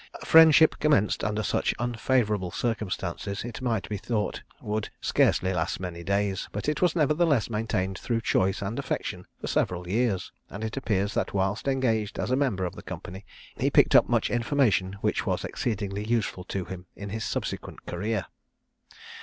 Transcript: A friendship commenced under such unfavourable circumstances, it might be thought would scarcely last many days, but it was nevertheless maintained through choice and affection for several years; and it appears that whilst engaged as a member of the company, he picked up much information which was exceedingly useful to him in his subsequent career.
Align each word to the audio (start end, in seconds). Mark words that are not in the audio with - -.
A 0.19 0.25
friendship 0.25 0.79
commenced 0.79 1.23
under 1.23 1.43
such 1.43 1.75
unfavourable 1.77 2.49
circumstances, 2.49 3.43
it 3.45 3.61
might 3.61 3.87
be 3.87 3.97
thought 3.97 4.41
would 4.59 4.89
scarcely 4.99 5.53
last 5.53 5.79
many 5.79 6.03
days, 6.03 6.49
but 6.51 6.67
it 6.67 6.81
was 6.81 6.95
nevertheless 6.95 7.51
maintained 7.51 7.99
through 7.99 8.21
choice 8.21 8.63
and 8.63 8.79
affection 8.79 9.27
for 9.39 9.45
several 9.45 9.87
years; 9.87 10.31
and 10.49 10.63
it 10.63 10.75
appears 10.75 11.13
that 11.13 11.35
whilst 11.35 11.67
engaged 11.67 12.17
as 12.17 12.31
a 12.31 12.35
member 12.35 12.65
of 12.65 12.75
the 12.75 12.81
company, 12.81 13.27
he 13.57 13.69
picked 13.69 13.93
up 13.93 14.09
much 14.09 14.31
information 14.31 14.93
which 15.01 15.27
was 15.27 15.45
exceedingly 15.45 16.03
useful 16.03 16.45
to 16.45 16.65
him 16.65 16.87
in 16.95 17.09
his 17.11 17.23
subsequent 17.23 17.85
career. 17.85 18.25